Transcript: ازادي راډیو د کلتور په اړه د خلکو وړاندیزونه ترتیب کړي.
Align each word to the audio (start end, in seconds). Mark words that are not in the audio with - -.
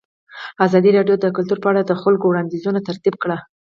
ازادي 0.65 0.89
راډیو 0.97 1.15
د 1.19 1.25
کلتور 1.35 1.59
په 1.61 1.67
اړه 1.71 1.81
د 1.85 1.91
خلکو 2.01 2.25
وړاندیزونه 2.27 2.79
ترتیب 2.87 3.15
کړي. 3.23 3.37